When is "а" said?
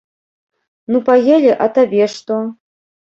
1.67-1.71